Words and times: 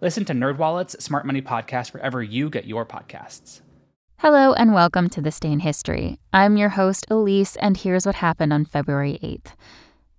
Listen 0.00 0.24
to 0.24 0.32
NerdWallet's 0.32 1.02
Smart 1.02 1.24
Money 1.24 1.40
Podcast 1.40 1.92
wherever 1.92 2.22
you 2.22 2.50
get 2.50 2.66
your 2.66 2.84
podcasts. 2.84 3.60
Hello 4.18 4.52
and 4.52 4.74
welcome 4.74 5.08
to 5.10 5.20
This 5.20 5.38
Day 5.38 5.52
in 5.52 5.60
History. 5.60 6.18
I'm 6.32 6.56
your 6.56 6.70
host, 6.70 7.06
Elise, 7.10 7.56
and 7.56 7.76
here's 7.76 8.04
what 8.04 8.16
happened 8.16 8.52
on 8.52 8.64
February 8.64 9.20
8th. 9.22 9.52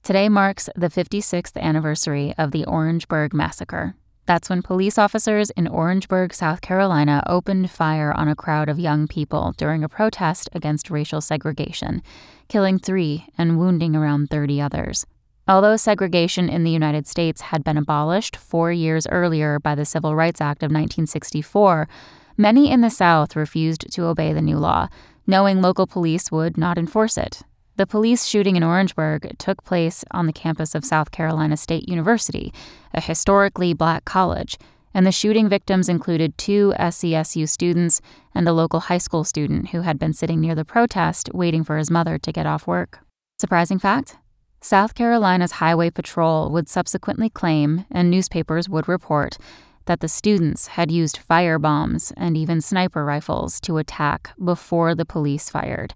Today 0.02 0.30
marks 0.30 0.70
the 0.76 0.88
56th 0.88 1.58
anniversary 1.58 2.34
of 2.38 2.52
the 2.52 2.66
Orangeburg 2.66 3.34
Massacre. 3.34 3.96
That's 4.26 4.50
when 4.50 4.62
police 4.62 4.98
officers 4.98 5.50
in 5.52 5.68
Orangeburg, 5.68 6.34
South 6.34 6.62
Carolina, 6.62 7.22
opened 7.28 7.70
fire 7.70 8.14
on 8.14 8.28
a 8.28 8.36
crowd 8.36 8.70
of 8.70 8.80
young 8.80 9.08
people 9.08 9.54
during 9.58 9.84
a 9.84 9.90
protest 9.90 10.50
against 10.54 10.90
racial 10.90 11.22
segregation, 11.22 12.02
killing 12.48 12.80
three 12.80 13.28
and 13.38 13.60
wounding 13.60 13.96
around 13.96 14.30
30 14.30 14.62
others. 14.62 15.06
Although 15.48 15.78
segregation 15.78 16.50
in 16.50 16.64
the 16.64 16.72
United 16.72 17.06
States 17.06 17.42
had 17.42 17.64
been 17.64 17.78
abolished 17.78 18.36
four 18.36 18.72
years 18.72 19.06
earlier 19.08 19.60
by 19.60 19.76
the 19.76 19.86
Civil 19.86 20.16
Rights 20.16 20.42
Act 20.42 20.64
of 20.64 20.72
1964, 20.72 21.88
many 22.36 22.72
in 22.72 22.82
the 22.82 22.90
South 22.90 23.36
refused 23.36 23.92
to 23.92 24.06
obey 24.06 24.34
the 24.34 24.42
new 24.42 24.58
law, 24.58 24.88
knowing 25.28 25.62
local 25.62 25.86
police 25.86 26.32
would 26.32 26.58
not 26.58 26.80
enforce 26.80 27.16
it. 27.16 27.44
The 27.76 27.86
police 27.86 28.26
shooting 28.26 28.56
in 28.56 28.64
Orangeburg 28.64 29.38
took 29.38 29.64
place 29.64 30.04
on 30.10 30.26
the 30.26 30.34
campus 30.34 30.74
of 30.74 30.84
South 30.84 31.12
Carolina 31.12 31.58
State 31.58 31.88
University, 31.88 32.52
a 32.94 33.02
historically 33.02 33.74
black 33.74 34.04
college, 34.04 34.58
and 34.96 35.06
the 35.06 35.12
shooting 35.12 35.48
victims 35.48 35.90
included 35.90 36.38
two 36.40 36.74
SCSU 36.80 37.48
students 37.48 38.02
and 38.34 38.48
a 38.48 38.54
local 38.54 38.80
high 38.80 38.98
school 38.98 39.24
student 39.24 39.70
who 39.70 39.82
had 39.82 40.00
been 40.00 40.14
sitting 40.14 40.40
near 40.40 40.56
the 40.56 40.66
protest 40.66 41.30
waiting 41.34 41.64
for 41.64 41.78
his 41.78 41.92
mother 41.92 42.18
to 42.18 42.32
get 42.32 42.48
off 42.48 42.66
work. 42.66 43.00
Surprising 43.38 43.78
fact? 43.78 44.18
South 44.66 44.96
Carolina's 44.96 45.62
Highway 45.62 45.92
Patrol 45.92 46.50
would 46.50 46.68
subsequently 46.68 47.30
claim, 47.30 47.86
and 47.92 48.10
newspapers 48.10 48.68
would 48.68 48.88
report, 48.88 49.38
that 49.86 50.00
the 50.00 50.08
students 50.08 50.70
had 50.70 50.90
used 50.90 51.18
fire 51.18 51.60
bombs 51.60 52.12
and 52.18 52.36
even 52.36 52.62
sniper 52.62 53.06
rifles 53.06 53.60
to 53.60 53.78
attack 53.78 54.32
before 54.44 54.96
the 54.96 55.06
police 55.06 55.52
fired. 55.52 55.94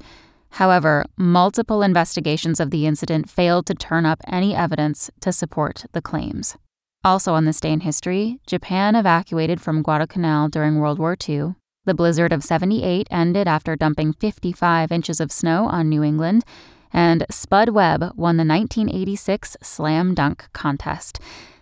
However, 0.52 1.03
multiple 1.17 1.81
investigations 1.81 2.59
of 2.59 2.70
the 2.70 2.86
incident 2.86 3.28
failed 3.28 3.66
to 3.66 3.73
turn 3.73 4.06
up 4.06 4.22
any 4.28 4.53
evidence 4.53 5.09
to 5.22 5.33
support 5.33 5.86
the 5.94 6.02
claims. 6.04 6.56
Also 7.04 7.33
on 7.33 7.45
this 7.45 7.59
day 7.59 7.72
in 7.72 7.80
history, 7.80 8.38
Japan 8.45 8.95
evacuated 8.95 9.59
from 9.59 9.81
Guadalcanal 9.81 10.48
during 10.48 10.76
World 10.76 11.00
War 11.00 11.17
II. 11.28 11.56
The 11.86 11.95
blizzard 11.95 12.31
of 12.31 12.44
78 12.44 13.08
ended 13.09 13.48
after 13.48 13.76
dumping 13.76 14.14
55 14.14 14.92
inches 14.92 15.20
of 15.20 15.31
snow 15.31 15.66
on 15.66 15.89
New 15.89 16.04
England, 16.04 16.45
and 16.92 17.26
Spud 17.30 17.70
Webb 17.70 18.02
won 18.16 18.38
the 18.38 18.45
1986 18.45 19.58
Slam 19.62 20.14
Dunk 20.14 20.48
Contest. 20.54 21.20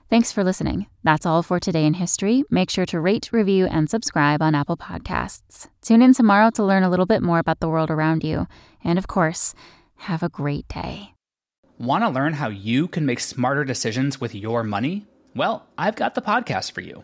Thanks 0.09 0.31
for 0.31 0.43
listening. 0.43 0.87
That's 1.03 1.25
all 1.25 1.43
for 1.43 1.59
today 1.59 1.85
in 1.85 1.95
history. 1.95 2.43
Make 2.49 2.69
sure 2.69 2.85
to 2.85 2.99
rate, 3.01 3.29
review, 3.33 3.65
and 3.65 3.89
subscribe 3.89 4.41
on 4.41 4.55
Apple 4.55 4.77
Podcasts. 4.77 5.67
Tune 5.81 6.01
in 6.01 6.13
tomorrow 6.13 6.49
to 6.51 6.63
learn 6.63 6.83
a 6.83 6.89
little 6.89 7.05
bit 7.05 7.21
more 7.21 7.39
about 7.39 7.59
the 7.59 7.67
world 7.67 7.91
around 7.91 8.23
you. 8.23 8.47
And 8.83 8.97
of 8.97 9.07
course, 9.07 9.53
have 9.97 10.23
a 10.23 10.29
great 10.29 10.67
day. 10.69 11.13
Want 11.77 12.05
to 12.05 12.09
learn 12.09 12.33
how 12.33 12.47
you 12.47 12.87
can 12.87 13.05
make 13.05 13.19
smarter 13.19 13.65
decisions 13.65 14.21
with 14.21 14.33
your 14.33 14.63
money? 14.63 15.05
Well, 15.35 15.67
I've 15.77 15.95
got 15.95 16.15
the 16.15 16.21
podcast 16.21 16.71
for 16.71 16.81
you. 16.81 17.03